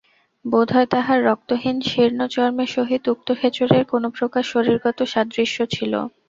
বোধ 0.45 0.67
হয় 0.71 0.87
তাঁহার 0.93 1.19
রক্তহীন 1.25 1.77
শীর্ণ 1.89 2.19
চর্মের 2.33 2.69
সহিত 2.75 3.03
উক্ত 3.07 3.27
খেচরের 3.39 3.83
কোনোপ্রকার 3.91 4.43
শরীরগত 4.51 4.99
সাদৃশ্য 5.13 5.57
ছিল। 5.73 5.93